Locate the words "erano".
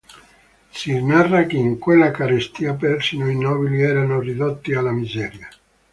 3.83-4.19